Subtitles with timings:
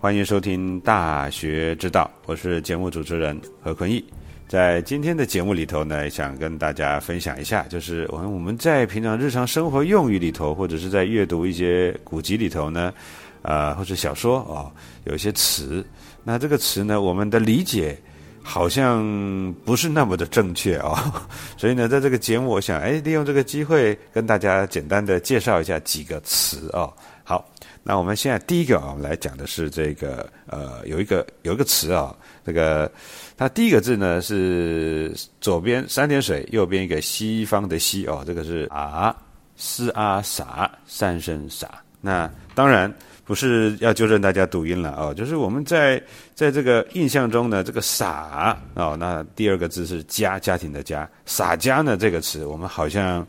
[0.00, 4.02] 欢迎收听《大学之道》，我是节目主持人何坤义。
[4.46, 12.94] 在今天的节目里头呢，想跟大家分享一下，就是我们我们在平常日常生活用语里头，或者是在阅读一些古籍里头呢，
[13.42, 14.70] 啊，或者小说哦，
[15.02, 15.84] 有一些词，
[16.22, 18.00] 那这个词呢，我们的理解
[18.40, 20.96] 好像不是那么的正确哦，
[21.58, 26.94] 所以呢，在这个节目，我想哎，利用这个机会跟大家简单的介绍一下几个词哦。
[27.24, 27.44] 好。
[27.88, 32.14] 那我们现在第一个啊，我们来讲的是这个呃，有一个有一个词啊，
[32.44, 32.92] 这个
[33.34, 39.16] 它第一个字呢是左边三点水，右边一个西方的西哦，这个是啊，
[39.56, 41.82] 斯阿傻三声傻。
[42.02, 42.92] 那当然
[43.24, 45.98] 不是要纠正大家读音了哦，就是我们在
[46.34, 53.26] 在这个印象中呢，这个傻哦，那第二个字是家家庭的家，洒家呢这个词，我们好像。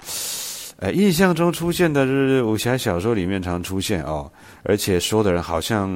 [0.82, 4.32] 呃，印象中出现的是武侠小说里面常出现哦，
[4.64, 5.90] 而且说的人好像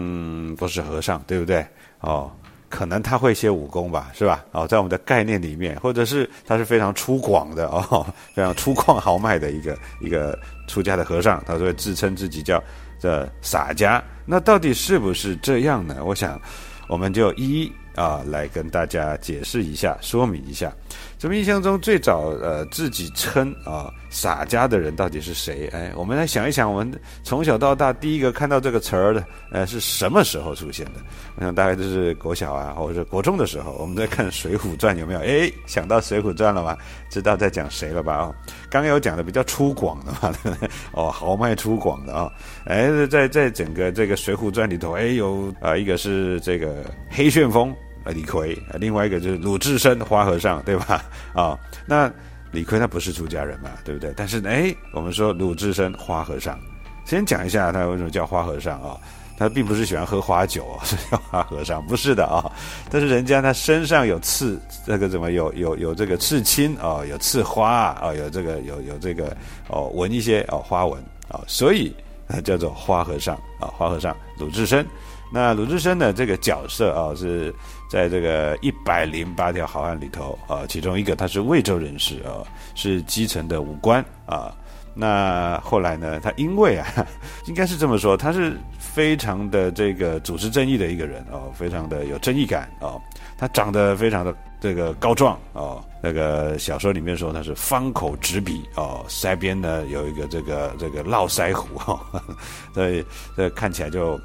[0.57, 1.65] 都是和尚，对不对？
[2.01, 2.29] 哦，
[2.67, 4.43] 可能他会些武功吧，是吧？
[4.51, 8.05] 哦，在我们的概念里面，或者是他是非常粗犷的哦，
[8.35, 12.61] 非常粗犷豪迈的一个一个出家的和尚，他会自称自己叫
[12.99, 14.03] 这洒家。
[14.25, 16.03] 那到底是不是这样呢？
[16.03, 16.37] 我想，
[16.89, 17.71] 我们就一。
[17.95, 20.73] 啊，来跟大家解释一下，说明一下，
[21.23, 25.69] 咱们印象中最早呃自己称啊洒家的人到底是谁？
[25.71, 30.99] 哎，我们来想一想，我们从小到大第一个看到这个词儿的，呃是什么时候出现的？
[31.39, 35.19] 我想大概就是国小啊，或者国中的时候，我们在看《水浒传》，有没有？
[35.21, 36.77] 哎，想到《水浒传》了吧？
[37.09, 38.17] 知道在讲谁了吧？
[38.17, 38.35] 哦，
[38.69, 40.35] 刚刚有讲的比较粗犷的嘛，
[40.91, 42.29] 哦，豪迈粗犷的啊，
[42.65, 47.73] 哎，在在整个这个《水浒传》里头，哎，有啊一个是这个黑旋风。
[48.05, 51.03] 呃，李逵，另外一个就是鲁智深花和尚，对吧？
[51.33, 52.11] 啊，那
[52.51, 54.13] 李逵他不是出家人嘛，对不对？
[54.15, 56.59] 但是哎，我们说鲁智深花和尚，
[57.05, 58.97] 先讲一下他为什么叫花和尚啊？
[59.35, 62.45] 他并不是喜欢喝花酒，是叫花和尚，不是的啊。
[62.91, 67.03] 但是人家他身上有刺，这个怎么有有有这个刺青啊？
[67.09, 68.13] 有刺花啊？
[68.13, 69.35] 有这个有有这个
[69.69, 71.93] 哦纹一些哦花纹啊，所以
[72.43, 74.85] 叫做花和尚啊，花和尚鲁智深。
[75.33, 77.51] 那鲁智深的这个角色啊，是
[77.89, 82.45] 在这个一百零八条好汉里头啊，其中一个他是魏州人士啊，
[82.75, 84.53] 是基层的武官啊。
[84.93, 86.85] 那后来呢，他因为啊，
[87.47, 93.01] 应该是这么说，他是非常的这个主持正义的一个人哦，非常的有正义感哦。
[93.35, 101.99] 他长得非常的这个高壮哦，那个小说里面说他是方口直笔哦，腮边呢有一个这个这个络腮胡哈，
[102.71, 103.03] 所以
[103.35, 104.19] 这看起来就。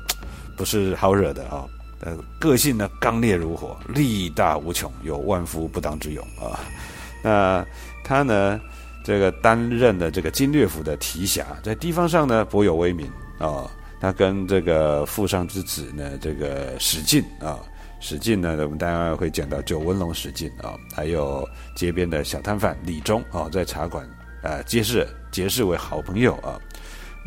[0.59, 1.65] 不是好惹的啊，
[2.01, 6.59] 呃，个性呢刚烈如火，力大无穷，有万夫不当之勇啊。
[7.23, 7.65] 那
[8.03, 8.61] 他呢，
[9.05, 13.09] 这个担任的这个金略府的提辖，在地方上呢颇有威名
[13.39, 13.71] 啊。
[14.01, 17.59] 他跟这个富商之子呢，这个史进啊，
[18.01, 24.09] 史进呢，我们待会会讲到九纹龙史进啊，还有街边的小摊贩李忠啊，在茶馆
[24.43, 26.59] 啊结识结识为好朋友啊。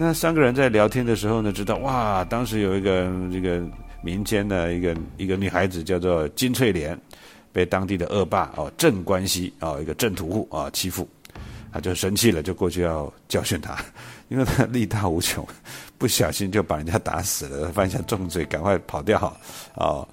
[0.03, 3.61] 那三个人在聊天的时候呢，知道哇，当时有一个这个
[4.01, 6.99] 民间的一个一个女孩子叫做金翠莲，
[7.53, 11.07] 被当地的恶霸哦镇关西哦一个镇屠户啊欺负，
[11.71, 13.77] 他就生气了，就过去要教训他，
[14.29, 15.45] 因为他力大无穷，
[15.99, 19.31] 不小心就把人家打死了，犯下重罪，赶快跑掉
[19.75, 20.07] 哦。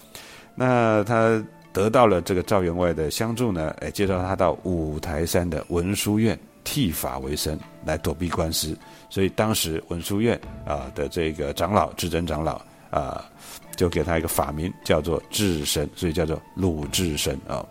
[0.54, 1.42] 那他
[1.72, 8.76] 得到了这个赵员外的相助呢，哎，介绍他到五台山的文殊院剃发为僧，来躲避官司。
[9.10, 12.60] 所以当时文殊院啊的这个长老智真长老
[12.90, 13.24] 啊，
[13.76, 17.64] 就给他一个法名叫做智深，所以叫做鲁智深啊。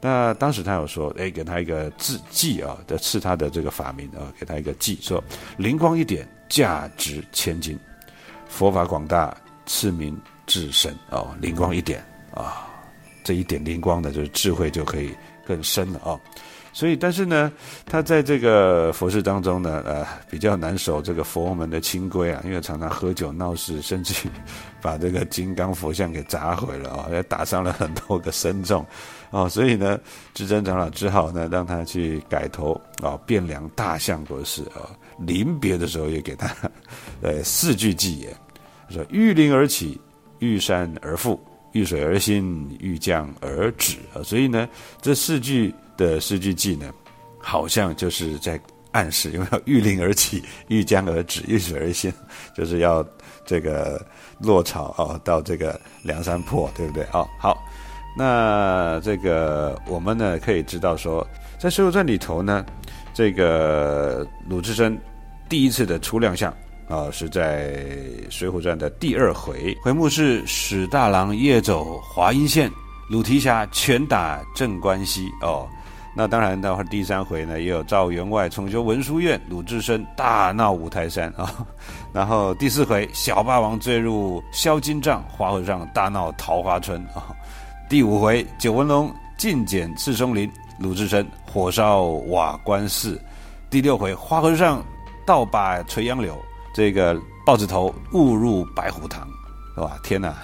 [0.00, 5.22] 那当时他有说，哎，给他一个字记啊，的赐他的这个法名啊，给他一个记，说
[5.56, 7.78] 灵光一点，价值千金，
[8.48, 9.36] 佛法广大，
[9.66, 12.04] 赐名智深哦，灵光一点
[12.34, 12.66] 啊，
[13.22, 15.14] 这一点灵光的，就是智慧就可以
[15.46, 16.18] 更深了啊。
[16.74, 17.52] 所以，但是呢，
[17.84, 24.14] 他在这个佛事当中呢，呃，比较难守这个佛门的清规啊，因为常常喝酒闹事，甚至
[24.80, 28.84] 把这个金刚佛像给砸毁了啊，也打伤了很多个僧众，
[29.30, 30.00] 哦，所以呢，
[30.32, 32.72] 智真长老只好呢让他去改头
[33.02, 34.88] 啊，变梁大相国寺啊，
[35.18, 36.50] 临别的时候也给他
[37.20, 38.34] 呃四句偈言，
[38.88, 40.00] 说遇林而起，
[40.38, 41.38] 遇山而复，
[41.72, 44.66] 遇水而兴，遇江而止啊，所以呢，
[45.02, 45.74] 这四句。
[46.02, 46.92] 的诗句记呢，
[47.38, 48.60] 好像就是在
[48.90, 52.12] 暗示，因为要遇令而起，遇江而止，遇水而先，
[52.56, 53.06] 就是要
[53.46, 54.04] 这个
[54.40, 57.24] 落草啊，到这个梁山泊，对不对啊？
[57.38, 57.56] 好，
[58.18, 61.26] 那这个我们呢可以知道说，
[61.58, 62.66] 在《水浒传》里头呢，
[63.14, 65.00] 这个鲁智深
[65.48, 66.52] 第一次的初亮相
[66.88, 67.72] 啊，是在
[68.30, 72.70] 《水浒传》的第二回，回目是史大郎夜走华阴县，
[73.08, 75.66] 鲁提辖拳打镇关西哦。
[76.14, 81.66] 那当然，的话第三回呢，也有赵员外重修文殊院，鲁智深大闹五台山啊。
[82.12, 87.34] 然后第四回，小霸王坠入销金帐，花和尚大闹桃花村啊。
[87.88, 93.18] 第五回，九纹龙进检赤松林，鲁智深火烧瓦官寺。
[93.70, 94.84] 第六回，花和尚
[95.26, 96.36] 倒拔垂杨柳，
[96.74, 99.26] 这个豹子头误入白虎堂，
[99.74, 99.98] 是吧？
[100.02, 100.34] 天哪！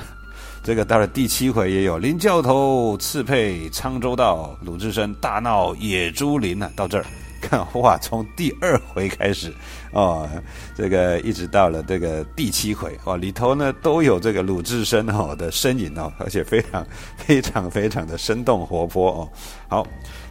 [0.69, 6.71] 这个到了第七回也有林教头刺配沧州道，鲁智深大闹野猪林呢。
[6.77, 7.07] 到这儿
[7.41, 9.51] 看哇，从第二回开始
[9.93, 10.29] 哦，
[10.77, 16.87] 这个一直到了这个第七回哇，里头呢都有这个鲁智深哦的身影哦，而且非常
[17.17, 19.29] 非常非常的生动活泼哦。
[19.69, 19.87] 好，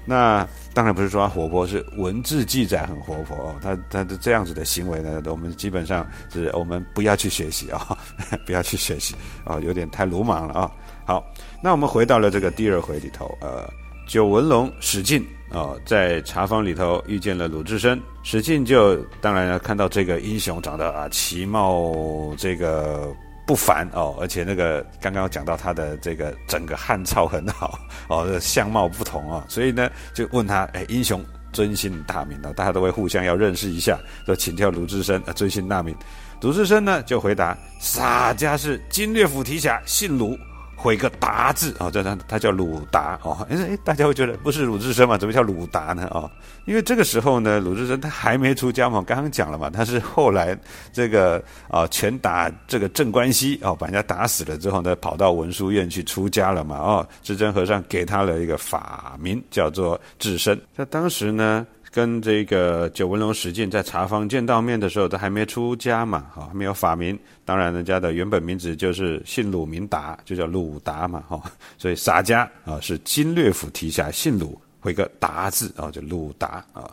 [0.07, 0.47] 那。
[0.73, 3.55] 当然不是说他活泼，是文字记载很活泼哦。
[3.63, 7.97] 他他的这样子的行为呢，我们基本上是我们不要去学习啊，
[8.45, 10.71] 不要去学习啊，有点太鲁莽了啊。
[11.03, 11.25] 好，
[11.63, 13.67] 那我们回到了这个第二回里头，呃，
[14.07, 23.11] 九纹龙史进啊，在茶坊里头遇见了鲁智深，史进就当然看到这个英雄长得啊其貌这个。
[23.47, 27.79] 不凡哦，而且那个刚刚讲到他的这个整个汉朝很好
[28.09, 31.23] 哦，相貌不同啊，所以呢就问他，哎，英雄
[31.53, 32.51] 尊姓大名呢？
[32.53, 33.97] 大家都会互相要认识一下，
[34.27, 35.95] 就请教鲁智深啊，尊姓大名？
[36.41, 40.37] 鲁智深呢就回答，洒家是金略府提辖，姓鲁。
[40.79, 45.17] 回个达字啊，这他他叫鲁达哦，哎，大家会觉得不是鲁智深嘛？
[45.17, 46.07] 怎么叫鲁达呢？
[46.11, 46.29] 哦，
[46.65, 50.55] 因为这个时候呢，鲁智深他还没出家嘛，刚刚讲了嘛，他是后来
[50.93, 61.65] 这个啊拳打这个镇关西哦，把人家打死了之后呢，跑到文殊院去出家了嘛，哦，智真和尚给他了一个法名叫做智深，在当时呢。
[61.97, 67.17] 跟这个九纹龙史进在茶坊见到面的时候，都还没出家嘛，哈，还没有法名。
[67.43, 71.41] 当然，人家的原本名字就是姓鲁名达，就叫鲁达嘛，哈。
[71.75, 76.87] 所以洒家啊是金略府提辖，姓鲁，回个达字啊，就鲁达啊。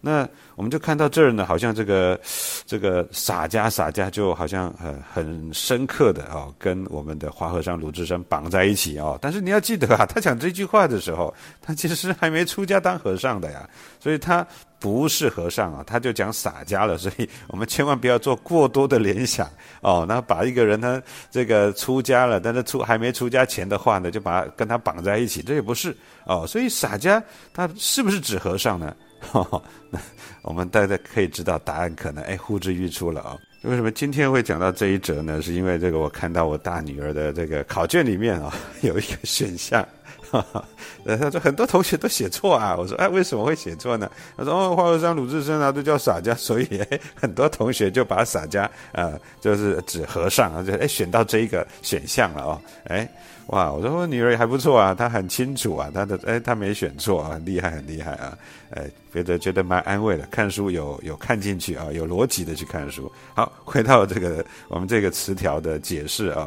[0.00, 2.18] 那我们就看到这儿呢，好像这个
[2.64, 9.18] 这个洒家洒家就好像很很深刻的哦，跟我们的花和尚鲁智深绑在一起哦。
[9.20, 14.46] 但是你要记得啊，他讲这句话的时候，他其实还没出家当和尚的呀，所以他
[14.78, 16.96] 不是和尚啊，他就讲洒家了。
[16.96, 19.50] 所以我们千万不要做过多的联想
[19.80, 20.06] 哦。
[20.08, 26.46] 那把一个人他这个出家了，但是出还没出家前的话呢，就把跟他绑在一起，这也不是哦。
[26.46, 27.20] 所以洒家
[27.52, 28.94] 他是不是指和尚呢？
[29.90, 29.98] 那
[30.42, 33.36] 我们大家可以知道答案，可能哎呼之欲出了啊！
[33.62, 35.42] 为什么今天会讲到这一则呢？
[35.42, 39.86] 是因为这个我看到我大女儿的这个考卷里面啊， 有一个选项。
[40.30, 40.64] 哈哈，
[41.04, 42.76] 他说很多同学都写错啊。
[42.76, 44.10] 我说哎，为什么会写错呢？
[44.36, 46.68] 他说哦，花和尚鲁智深啊，都叫洒家，所以
[47.14, 52.60] 很多同学就把洒家啊，就是指和尚啊，就哎选到这一个选项了哦。
[52.84, 53.08] 哎，
[53.46, 58.36] 哇，我说我女儿也还不错啊，她很清楚啊，她的哎她没选错啊，很厉害很厉害啊。
[58.70, 58.84] 哎，
[59.14, 63.10] 觉得觉得蛮安慰的，看书有有看进去啊，有逻辑的去看书。
[63.34, 66.46] 好，回到这个我们这个词条的解释啊。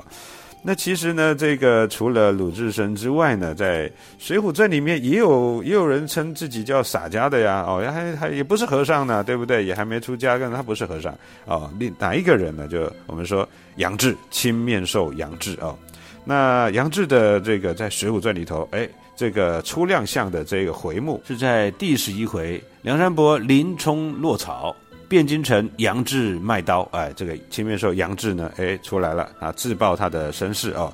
[0.63, 3.89] 那其实呢，这个除了鲁智深之外呢，在
[4.20, 9.65] 《水浒传》里面也有也有人称自己叫洒家的呀，哦，还还也不是和尚呢，对不对？
[9.65, 11.68] 也还没出家，但他不是和尚哦。
[11.80, 12.68] 另哪一个人呢？
[12.68, 15.75] 就我们说杨志，青面兽杨志哦。
[16.24, 24.75] 那杨志的这个在《水浒传》里头，哎，这个出亮相的这个回目是在第十一回，梁山伯林冲落草。
[25.12, 30.91] 汴京城，杨志卖刀，哎，这个青面兽杨志呢，哎，出来了啊，自曝他的身世哦。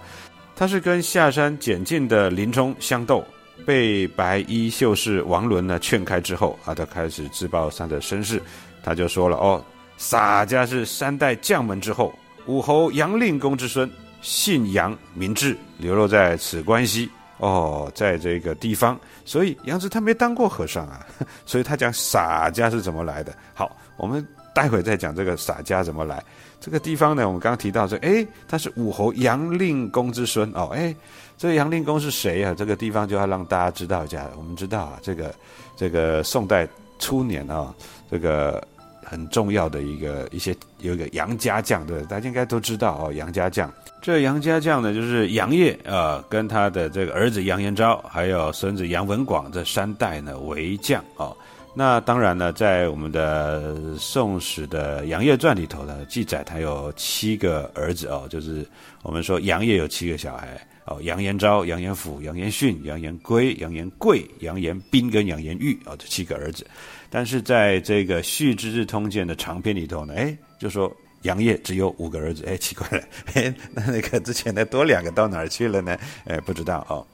[0.55, 3.23] 他是跟下山捡劲的林冲相斗，
[3.63, 8.41] 被白衣秀士王伦呢劝开之后啊，他开始自曝他的身世。
[8.83, 9.63] 他就说了哦，
[9.97, 12.11] 洒家是三代将门之后，
[12.47, 13.87] 武侯杨令公之孙，
[14.23, 21.05] 姓杨名志，流落在此关西哦，在这个地方，所以杨志他没当过和尚啊，
[21.45, 23.33] 所以他讲洒家是怎么来的。
[23.53, 23.75] 好。
[23.97, 26.23] 我们待会再讲这个洒家怎么来。
[26.61, 30.95] 这个地方呢，我们刚刚提到说，哎，他是武侯杨令公之孙哦，哎，
[31.35, 32.53] 这杨令公是谁啊？
[32.55, 34.29] 这个地方就要让大家知道一下。
[34.37, 35.33] 我们知道啊，这个
[35.75, 37.73] 这个宋代初年啊，
[38.11, 38.63] 这个
[39.03, 43.67] 很重要的一个一些有一个杨家将，对大家应该都知道哦，杨家将。
[44.07, 51.33] 这杨家将呢，就是杨业啊，跟他的这个儿子杨延昭，还有孙子杨文广这三代呢为将啊。
[51.73, 58.65] 那当然呢，在我们的《宋史》的《杨业传》里头呢，记载他有七个儿子哦，就是
[59.03, 66.65] 我们说杨业有七个小孩哦，杨延昭、杨延甫、杨延训、杨延圭、杨延贵、杨延斌跟杨延玉哦，这七个儿子。
[67.09, 70.89] 但是在这个《续之日通鉴》的长篇里头呢，哎，就说
[71.23, 73.03] 杨业只有五个儿子， 哎，奇怪了，
[73.35, 75.97] 哎，那那个之前的多两个到哪儿去了呢？
[76.25, 77.05] 哎，不知道哦。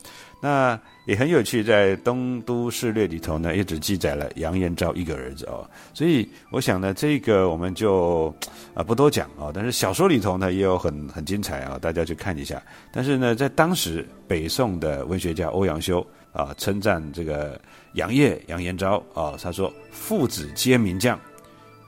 [0.41, 8.25] 那也很有趣，在《东都事略》里头呢，也只记载了杨延昭一个儿子哦，所以我想呢，这个我们就
[8.73, 9.53] 啊不多讲哦。
[9.55, 12.61] 但是小说里头呢，也有很很精彩啊，大家去看一下。
[12.91, 17.57] 但是呢，在当时北宋的文学家欧阳修啊，称赞这个
[17.93, 21.17] 杨业、杨延昭啊，他说父子皆名将，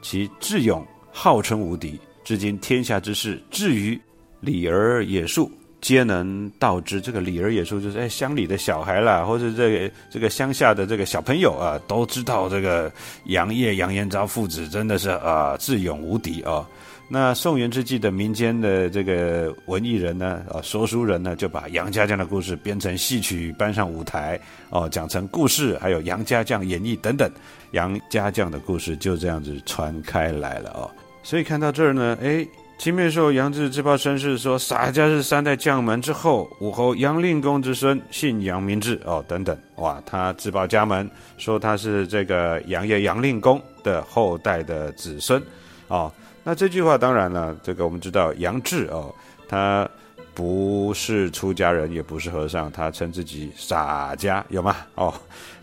[0.01, 0.85] 其智勇
[1.17, 3.97] 号称无敌，至今天下之事，至于
[4.41, 5.49] 礼儿野树。
[5.81, 12.91] 皆能道之，这个礼儿野树就是哎乡里的小孩啦，或者这个这个乡下的这个小朋友啊，都知道这个
[13.25, 16.67] 杨业、杨延昭父子真的是啊智勇无敌啊。
[17.07, 24.39] 那宋元之际的民间的这个文艺人呢，啊说书人呢，就把杨家将的故事编成戏曲，搬上舞台
[24.71, 27.29] 哦，讲成故事，还有杨家将演绎等等，
[27.73, 30.89] 杨家将的故事就这样子传开来了哦。
[31.25, 32.47] 所以看到这儿呢，哎。
[32.77, 38.99] 青面兽杨志自报身世，说洒家是三代将门之后，武侯杨令公之孙，姓杨名志。
[39.05, 45.41] 哦，等等，哇，他自报家门，说他是这个杨业杨令公的后代的子孙。
[45.87, 46.11] 哦，
[46.43, 49.15] 那这句话当然了，这个我们知道杨志哦，
[49.47, 49.89] 他
[50.33, 54.75] 不是出家人，也不是和尚，他称自己洒家，有吗？
[54.95, 55.13] 哦，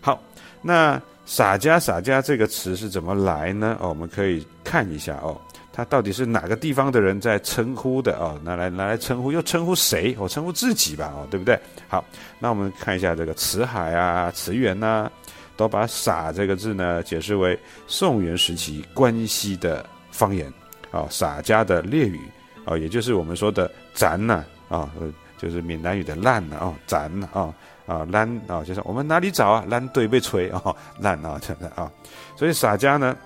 [0.01, 0.19] 好，
[0.63, 3.77] 那洒家洒家这个词是怎么来呢？
[3.79, 5.39] 哦，我们可以看一下哦。
[5.75, 8.39] 他到底是哪个地方的人在称呼的哦？
[8.43, 10.15] 拿来拿来称呼，又称呼谁？
[10.19, 11.59] 我称呼自己吧，哦，对不对？
[11.87, 12.05] 好，
[12.37, 15.09] 那我们看一下这个辞海啊、辞源呐，
[15.57, 20.53] 都把“洒”这个字呢解释为宋元时期关西的方言，
[20.91, 22.19] 啊，洒家的猎语，
[22.65, 24.87] 啊，也就是我们说的“咱”呐，啊，
[25.39, 27.51] 就是闽南语的“烂”呐，哦，“咱”啊，
[27.87, 29.65] 啊，烂啊，就是我们哪里找啊？
[29.67, 31.91] 烂堆被吹哦，烂啊，真的啊，
[32.35, 33.17] 所以洒家呢。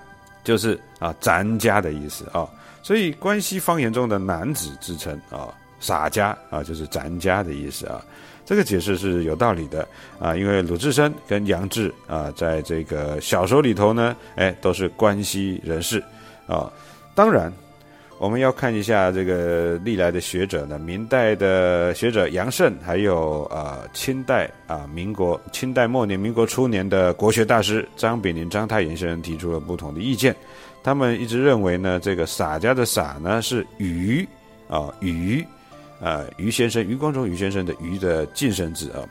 [0.48, 2.48] 就是啊，咱家的意思啊，
[2.82, 8.02] 所以关西方言中的男子之称啊，洒家啊，就是咱家的意思啊。
[8.46, 9.86] 这个解释是有道理的
[10.18, 16.02] 啊，因为鲁智深跟杨志啊，在这个小说里头呢，哎，都是关西人士
[16.46, 16.72] 啊，
[17.14, 17.52] 当然。
[18.18, 30.34] 我们要看一下这个历来的学者呢，明代的学者杨慎，还有啊清代啊民国清代末年、民国初年的国学大师张炳麟、张太炎先生提出了不同的意见。
[30.82, 34.26] 他们一直认为呢，这个洒家的洒呢是余
[34.68, 35.44] 啊余
[36.02, 39.06] 啊余先生余光中余先生的余的近身字啊。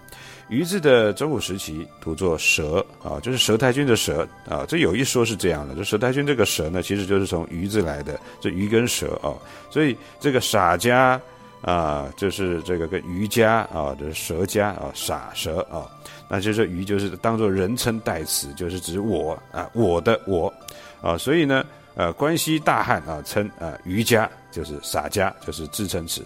[0.50, 4.66] 鱼字的中古时期读作蛇啊，就是佘太君的佘啊。
[4.66, 9.36] 这有一说是这样的，就佘太君这个佘呢，其实就是从鱼字来的，这鱼跟蛇啊。
[9.70, 11.20] 所以这个洒家
[11.62, 15.86] 啊，就是这个跟渔家啊，就是蛇家啊，洒蛇啊。
[16.30, 20.54] 那就是鱼就是当做人称代词，就是指我啊，我的我
[21.02, 21.18] 啊。
[21.18, 26.26] 所以呢，呃，关西大汉啊，称啊渔家就是洒家，就是自称词。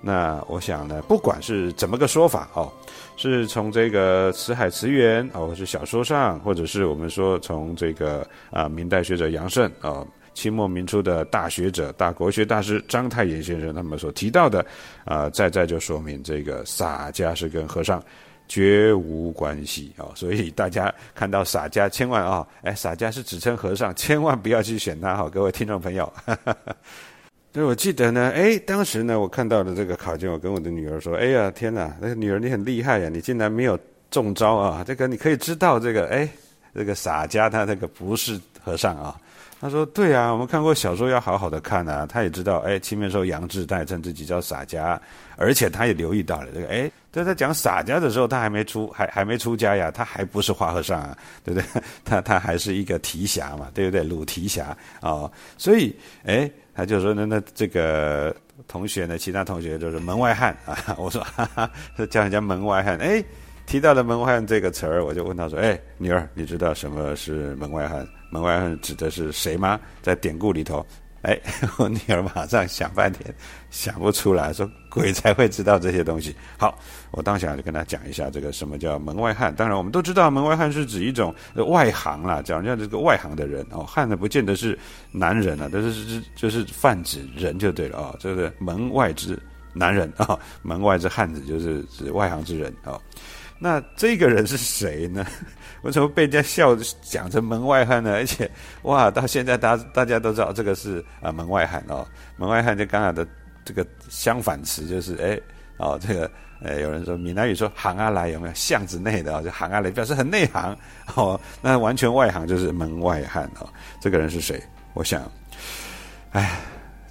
[0.00, 2.72] 那我想呢，不管是怎么个说法哦。
[3.18, 14.64] 是从这个《辞海词源》啊，或是小说上，或者是我们说从这个啊明代学者杨慎啊清末民初的大学者、大国学大师章太炎先生他们所提到的，
[15.04, 18.00] 啊，在在就说明这个洒家是跟和尚
[18.46, 26.12] 绝无关系啊，所以大家看到洒家千万啊，哎，洒家是指称和尚，千万不要去选他哈，各位听众朋友。
[27.62, 33.78] 以我记得呢，哎，当时呢，我看到了这个考卷，我跟我的女儿说，哎呀，天哪，那个女儿你很厉害呀，你竟然没有
[34.10, 36.28] 中招啊，这个你可以知道这个，哎，
[36.74, 39.18] 这个洒家他那个不是和尚啊。
[39.60, 42.06] 他说：“对啊，我们看过小说，要好好的看啊。
[42.06, 45.00] 他也知道，哎，清面兽杨志代称自己叫洒家，
[45.36, 51.82] 而且他也留意到了这个，哎，在他讲洒家的时候，他还没出，还还没出家呀，他还不是花和尚啊，对不对？
[52.04, 54.04] 他他还是一个提辖嘛，对不对？
[54.04, 54.66] 鲁提辖
[55.00, 55.92] 啊，所以，
[56.24, 56.48] 哎，
[56.78, 58.32] 他就说，那那这个
[58.68, 60.78] 同学呢，其他同学就是门外汉啊。
[60.96, 61.68] 我说，哈哈，
[62.08, 63.20] 叫人家门外汉，哎，
[63.66, 69.80] 提到了门外汉这个词儿，我就问他说，哎，女儿，你知道什么是门外汉？”门外汉指的是谁吗？
[70.02, 70.86] 在典故里头，
[71.22, 71.38] 哎，
[71.78, 73.34] 我女儿马上想半天，
[73.70, 76.34] 想不出来，说鬼才会知道这些东西。
[76.56, 76.78] 好，
[77.10, 79.54] 我当下就跟她讲一下这个什么叫门外汉。
[79.54, 81.34] 当然，我们都知道门外汉是指一种
[81.66, 84.78] 外行啦，讲像这个外行的人哦，汉呢不见得是
[85.10, 89.36] 男人啊，但是是就是泛指人就对了啊，就是门外之
[89.72, 92.98] 男人啊，门外之汉子就是指外行之人啊。
[93.58, 95.26] 那这个人是谁呢？
[95.82, 98.12] 为什么被人家笑讲成门外汉呢？
[98.12, 98.50] 而且，
[98.82, 103.26] 哇，到现在大大家都知道这个是啊门外汉哦，门外汉就刚好的
[103.64, 105.40] 这个相反词就是哎
[105.76, 106.30] 哦这个
[106.62, 110.76] 哎有人说闽南语说行啊来有没有巷子内的啊就行啊来表示很内行
[111.14, 113.68] 哦，那完全外行就是门外汉哦。
[114.00, 114.62] 这个人是谁？
[114.94, 115.30] 我想，
[116.32, 116.60] 哎。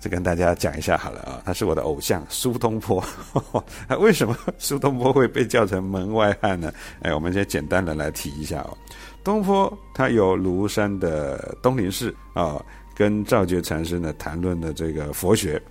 [0.07, 3.03] 跟大家讲一下好了啊，他是我的偶像苏东坡。
[3.99, 6.71] 为什么苏东坡会被叫成门外汉呢？
[7.01, 8.77] 哎，我们先简单的来提一下哦。
[9.23, 12.63] 东坡他有庐山的东林寺啊，
[12.95, 15.61] 跟赵觉禅师呢谈论的这个佛学。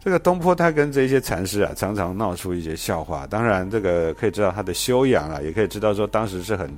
[0.00, 3.26] 这个东坡他跟这些禅师啊，常常闹出一些笑话。
[3.26, 6.70] 当然，这个可以知道他的修养啊，也可以知道说当时是很。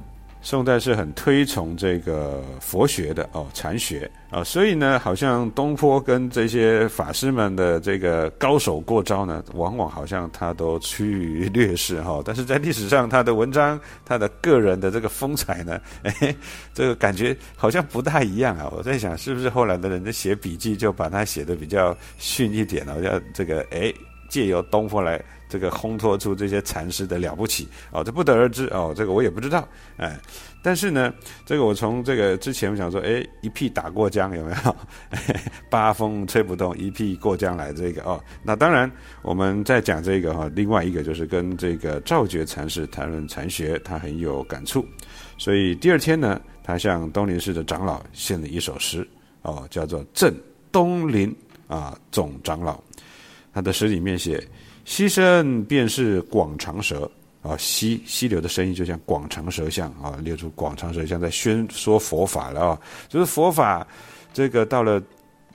[0.43, 12.23] 宋代是很推崇这个佛学的哦，禅学啊，所以呢，好像东坡跟这些法师们的这个高手过招呢，往往好像他都趋于劣势哈。
[12.25, 16.35] 但是在历史上，他的文章，他的个人的这个风采呢， 哎，
[16.73, 18.73] 这个感觉好像不大一样啊。
[18.75, 23.93] 我在想，是不是后来的人在写笔记，就把他写的比较逊一点了，要这个哎，
[24.30, 25.23] 借由东坡来。
[25.50, 29.66] 这个烘托出这些禅师的了不起哦，这不得而知哦，这个我也不知道
[29.97, 30.16] 哎。
[30.62, 31.12] 但是呢，
[31.45, 34.76] 这个我从这个之前我想说，哎，一屁打过江有没有？
[35.69, 38.23] 八风吹不动，一屁过江来这个哦。
[38.45, 38.88] 那当然，
[39.23, 44.86] 我们在讲这个哈，另外一个就是跟这个赵觉禅师谈论禅学，他很有感触。
[45.36, 49.04] 所以第二天呢，他向东林寺的长老献了一首诗
[49.43, 50.32] 哦，叫做《赠
[50.71, 52.75] 东林啊总长老》。
[53.52, 54.47] 他的诗里面写。
[54.86, 57.08] 溪声便是广长舌
[57.43, 63.86] 啊，溪溪流的声音就像广长舌像啊，流出广长舌像在宣说佛法了啊，就是佛法
[64.32, 65.00] 这个到了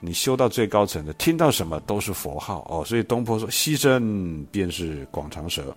[0.00, 5.76] 你修到最高层的，听到什么都是佛号哦，所以东坡说溪声便是广长舌，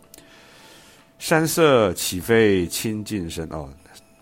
[1.18, 3.68] 山色起飞清净身哦，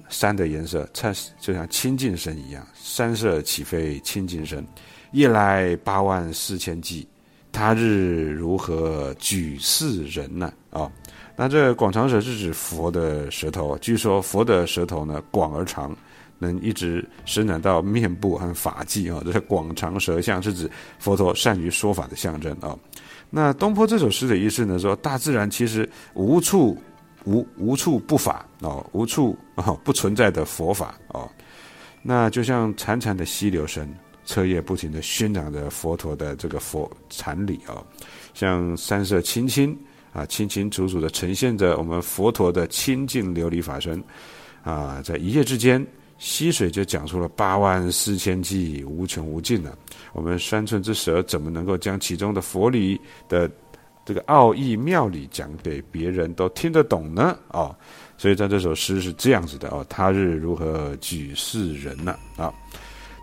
[0.10, 4.66] 山的颜色它就像清净身一样，山色起飞清净身，
[5.12, 7.08] 夜来八万四千骑。
[7.52, 10.54] 他日如何举世人呢？
[10.70, 10.92] 啊，
[11.36, 13.76] 那这广长舌是指佛的舌头。
[13.80, 15.96] 据说佛的舌头呢广而长，
[16.38, 19.22] 能一直伸展到面部和发际啊。
[19.26, 22.78] 这是广长舌像，是指佛陀善于说法的象征啊。
[23.30, 26.78] 那东坡这首诗的意思呢，说大自然其实无处
[27.26, 31.28] 无无处不法哦，无处啊不存在的佛法哦。
[32.04, 33.92] 那就像潺潺的溪流声。
[34.28, 37.82] 彻夜不停地宣讲着佛陀的这个佛禅理啊，
[38.34, 39.76] 像三色清清
[40.12, 44.04] 啊，清清楚楚地呈现着我们佛陀的清净琉璃法身
[44.64, 45.84] 啊，在一夜之间，
[46.18, 49.78] 溪水就讲出了八万四千偈，无穷无尽了。
[50.12, 53.50] 我们三寸之舌怎么能够将其中的佛理的
[54.06, 57.38] 这个奥义妙理讲给别人都听得懂呢？
[57.48, 57.74] 啊，
[58.18, 62.14] 所以在这首诗是这样子的哦，他日如何举世人呢？
[62.36, 62.54] 啊。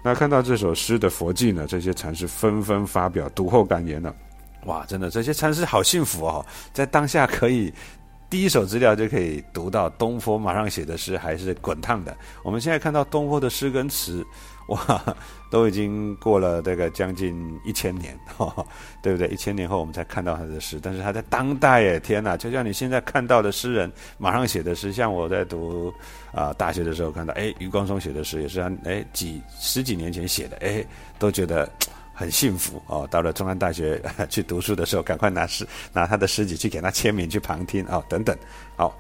[0.04, 4.14] 那看到这首诗的佛迹呢，这些禅师纷纷发表读后感言呢。
[4.66, 7.72] 哇，真的这些禅师好幸福哦，在当下可以
[8.28, 12.14] 第一手资料就可以读到东坡马上写的诗还是滚烫的。
[12.42, 14.22] 我们现在看到东坡的诗跟词，
[14.68, 15.16] 哇，
[15.50, 18.18] 都已经过了这个将近一千年，
[19.03, 19.29] 对不对？
[19.29, 22.37] 一千年后我们才看到他的诗，但是他在当代耶，天哪！
[22.37, 25.92] 就像你现在看到的诗人马上写的诗，像我在读
[26.33, 30.85] 啊大学的时候看到，哎，余光中写的诗也是他哎几十几年前写的，哎，
[31.18, 31.70] 都觉得。
[32.16, 33.09] 很幸福哦！
[33.11, 34.00] 到了中山大学
[34.31, 38.38] 去读书的时候，赶快拿诗拿他的诗集去给他签名去旁听哦，等等，
[38.77, 38.96] 好，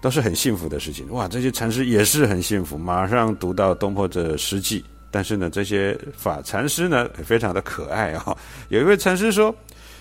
[0.00, 1.06] 都是很幸福的事情。
[1.12, 4.82] 哇，这些禅师也是很幸福，马上读到东坡的诗记。
[5.16, 8.36] 但是呢，这些法禅师呢也，非常的可爱啊。
[8.68, 9.54] 有一位禅师说，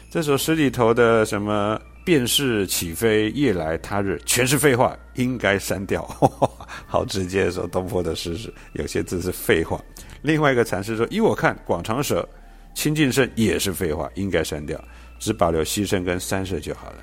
[0.09, 6.03] 这首诗里头的什么“便是起飞，夜来他日”全是废话，应该删掉。
[6.85, 9.81] 好直接说，东坡的诗是有些字是废话。
[10.21, 12.27] 另外一个禅师说，依我看，广长舌。
[12.73, 14.77] 清净圣也是废话，应该删掉，
[15.17, 16.97] 只保留牺牲跟三舍就好了。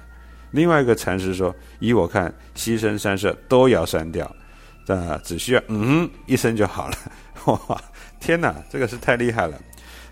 [0.51, 4.27] 另外一个禅师说：“依我看，牺牲三舍都要删掉，
[4.87, 6.97] 啊，只需要嗯一声就好了。”
[7.47, 7.83] 哇，
[8.23, 9.61] 天哪，这个是太厉害了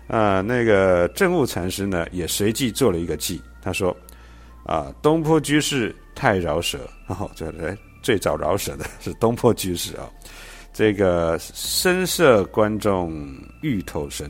[0.07, 0.41] 啊！
[0.41, 3.95] 那个正悟禅师呢，也随即做了一个记，他说
[4.67, 10.09] ：“啊，东坡居士太饶舌， 哦，这人最早饶舌的 是东坡居士啊。
[10.73, 13.13] 这个声色观众
[13.61, 14.29] 欲透身。”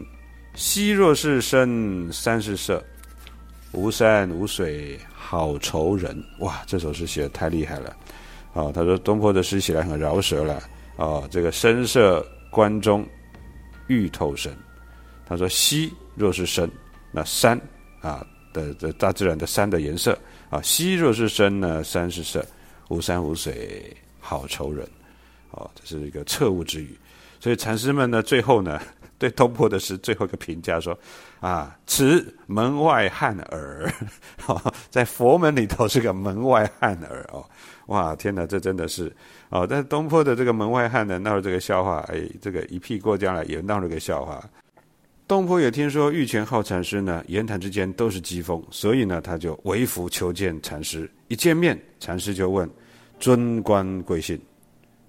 [0.54, 2.84] 昔若是深，三是色，
[3.72, 6.16] 无山无水好愁人。
[6.40, 7.96] 哇，这首诗写的太厉害了！
[8.54, 10.62] 啊，他说东坡的诗写来很饶舌了。
[10.98, 13.04] 啊，这个声色观中
[13.92, 14.56] 欲透神。
[15.26, 16.70] 他说西若是生，
[17.12, 17.60] 那山
[18.00, 20.18] 啊的的大自然的山的颜色
[20.50, 22.46] 啊，西若是生呢，山是色，
[22.90, 24.88] 无山无水好愁人。
[25.52, 26.98] 哦，这是一个彻悟之语。
[27.40, 28.80] 所以禅师们呢，最后呢。
[29.22, 30.98] 对东坡的诗最后一个评价说
[31.40, 33.88] ：“啊，此门外汉耳，
[34.90, 37.46] 在佛门里头是个门外汉耳哦，
[37.86, 39.16] 哇，天哪，这真的是
[39.52, 39.68] 哦。
[39.70, 44.44] 但是东坡的这个门外汉呢，闹了这个笑话，哎，这个一屁过江来也闹了个笑话。
[45.28, 51.08] 东坡也听说玉泉号禅师呢，言谈之间都是讥讽，所以呢，他就为福求见禅师。
[51.28, 52.70] 一见面，禅师就问：
[53.20, 54.42] 尊官贵姓？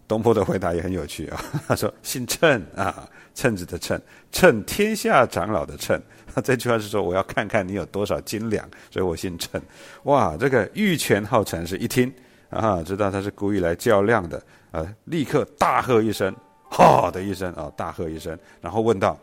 [0.07, 3.99] 东坡的回答也很有趣啊， 他说：姓称啊。”称子的称，
[4.31, 5.99] 称天下长老的称，
[6.45, 9.59] 这句话是说我要看看你有多少斤两，所以我姓称。
[10.03, 12.13] 哇，这个玉泉号禅师一听
[12.53, 16.35] 啊，知道他是故意来较量的啊，立刻大喝一声，
[16.69, 19.19] 哈的一声啊，大喝一声，然后问道：“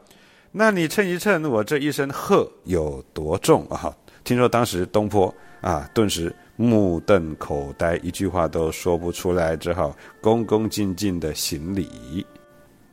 [0.52, 12.26] 那你称一称我这一声喝有多重啊？”听说当时东坡啊，顿时目瞪口呆，一句话都说不出来，只好恭恭敬敬的行礼。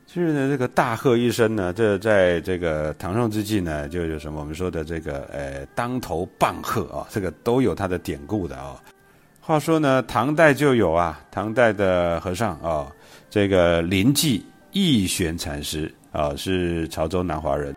[0.05, 8.81] 就是呢，这个大喝一声呢，这在这个唐宋之际呢，就有什么我们说的这个呃当头棒喝啊，这个都有它的典故的啊。
[9.47, 12.91] 话说呢，唐代就有啊，唐代的和尚啊，
[13.29, 17.73] 这个临济义玄禅师啊，是潮州南华人，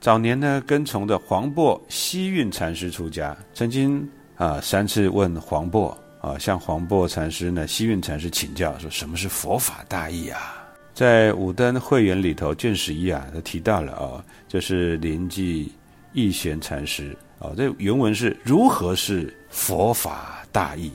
[0.00, 10.66] 早年呢跟从的黄檗西运禅师出家，曾经啊三次问黄檗啊，向黄檗禅师呢西运禅师请教，说什么是佛法大义啊？
[10.94, 15.72] 在五灯会员里头，卷十一啊，他提到了啊，就是临济
[16.12, 20.90] 义玄禅师啊，这原文是如何是佛法大义？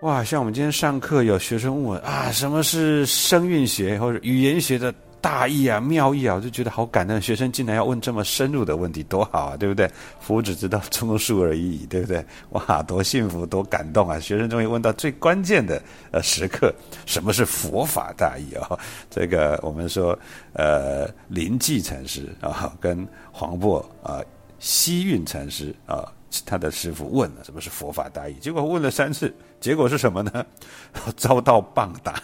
[0.00, 4.94] 哇，像我们今天上课有学生问我啊，什么是声韵学或者语言学的？
[5.18, 7.20] 大义啊，妙义啊，我就觉得好感动。
[7.20, 9.90] 学生竟然要问这么深入的问题，多好啊，对不对？
[10.20, 12.24] 佛只知道充数而已，对不对？
[12.50, 14.20] 哇，多幸福，多感动啊！
[14.20, 15.82] 学生终于问到最关键的
[16.12, 16.72] 呃时刻，
[17.06, 18.78] 什么是佛法大义啊？
[19.10, 20.16] 这个我们说，
[20.52, 24.20] 呃，临济禅师啊，跟黄檗啊，
[24.58, 26.12] 西运禅师啊，
[26.44, 30.44] 他的师傅问了什么是佛法大义，结果问了三次，结果是什么呢？
[31.16, 32.22] 遭到棒打。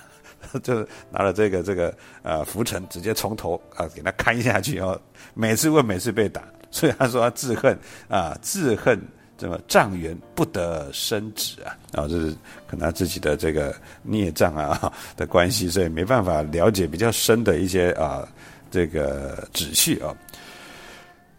[0.63, 5.01] 就拿了这个这个呃浮尘，直接从头啊给他砍下去哦。
[5.33, 9.01] 每次问，每次被打，所以他说他自恨啊，自恨
[9.39, 11.79] 这么障缘不得伸止啊。
[11.93, 18.29] 然后这是可能他自己的这个孽障啊 的关系，所以没办法了解比较深的一些啊
[18.71, 20.13] 这个旨序啊。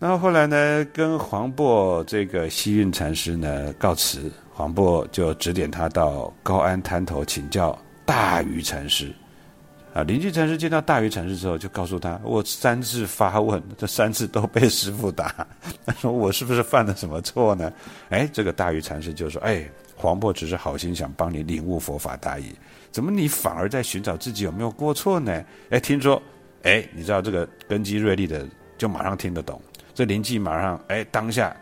[0.04, 7.80] 然后后来呢，跟黄渤这个西运禅师呢告辞，黄渤就指点他到高安滩头请教。
[8.06, 9.14] 大愚禅师，
[9.94, 15.34] 啊，临济禅师见到大愚禅师之后，就告诉他：我三次发问，这三次都被师傅打。
[15.88, 17.72] 他说：我是不是犯了什么错呢？
[18.10, 19.64] 哎，这个大愚禅师就说：哎，
[19.96, 22.54] 黄渤只是好心想帮你领悟佛法大义，
[22.92, 25.42] 怎么你反而在寻找自己有没有过错呢？
[25.70, 26.22] 哎，听说，
[26.64, 28.46] 哎，你知道这个根基锐利的，
[28.78, 29.62] 就马上听得懂。
[29.94, 31.56] 这灵济马上，哎，当下，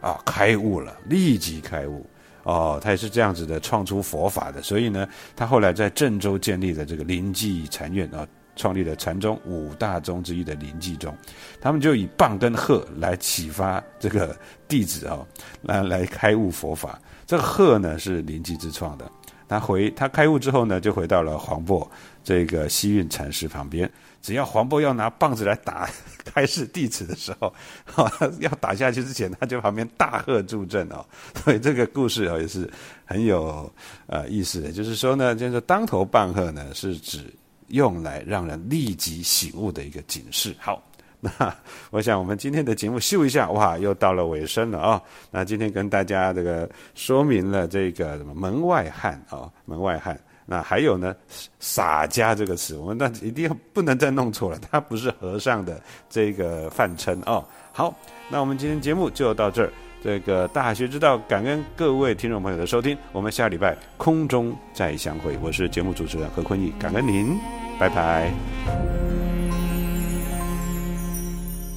[0.00, 2.06] 啊，开悟了，立即开悟。
[2.44, 11.16] 哦，他也是这样子的创出佛法的，所以呢，他后来在郑州建立了这个灵济禅院啊，创立了禅宗五大宗之一的灵济宗，
[11.60, 15.24] 他们就以棒跟鹤来启发这个弟子啊，
[15.62, 16.98] 来来开悟佛法。
[17.26, 19.08] 这个鹤呢是灵济之创的，
[19.48, 21.88] 他回他开悟之后呢，就回到了黄檗
[22.22, 23.90] 这个西运禅师旁边。
[24.20, 25.90] 只要黄渤要拿棒子来打
[26.24, 27.52] 开示弟子的时候，
[28.38, 31.04] 要打下去之前，他就旁边大喝助阵哦。
[31.42, 32.70] 所以这个故事哦也是
[33.04, 33.68] 很有
[34.06, 34.70] 呃意思的。
[34.70, 37.34] 就是说呢，就是当头棒喝呢，是指
[37.66, 40.54] 用来让人立即醒悟的一个警示。
[40.60, 40.80] 好，
[41.18, 41.52] 那
[41.90, 45.02] 我想我们今天的节目秀一下，哇，又到了尾声了啊。
[45.32, 50.16] 那今天跟大家这个说明了这个什么门外汉啊，门外汉。
[50.52, 51.16] 那还有呢，
[51.60, 57.42] 洒家这个词，我们那一定要不能再弄错了，它不是和尚的这个泛称哦。
[57.72, 57.96] 好，
[58.28, 59.72] 那我们今天节目就到这儿。
[60.04, 65.38] 这个大学之道，感恩各位听众朋友的收听，我们下礼拜空中再相会。
[65.40, 67.38] 我是节目主持人何坤义，感恩您，
[67.78, 68.30] 拜拜。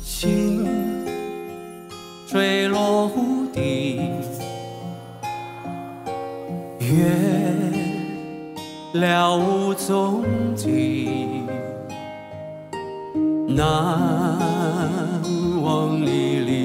[0.01, 0.67] 心
[2.27, 4.11] 坠落湖底，
[6.79, 7.44] 月。
[8.99, 10.23] 了无踪
[10.55, 11.43] 迹，
[13.49, 13.65] 难
[15.61, 16.64] 忘你离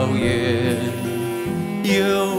[0.00, 0.14] 笑不
[1.82, 2.29] 停，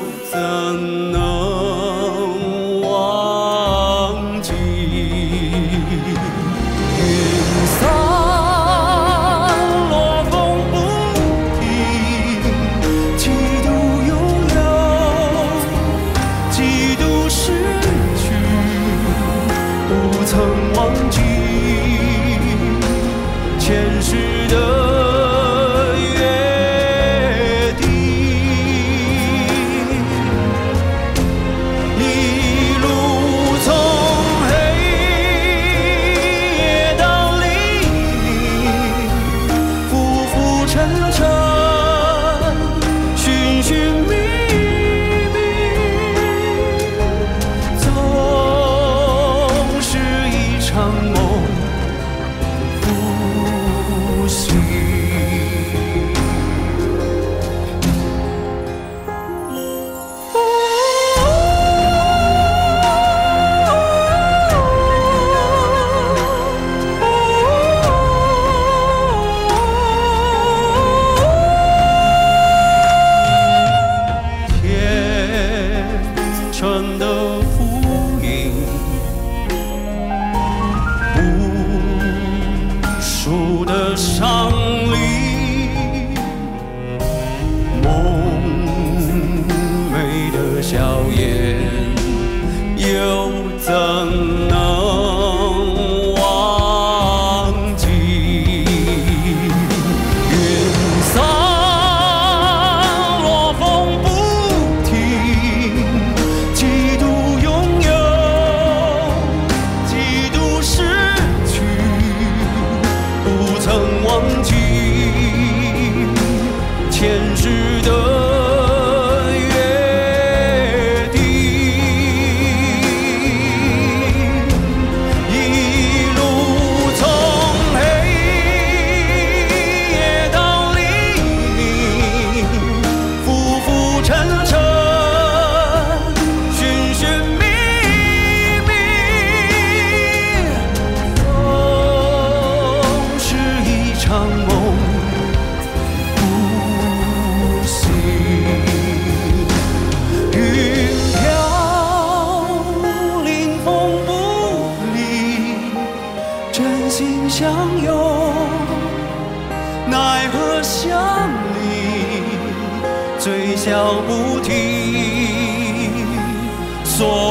[167.02, 167.31] 所谓的。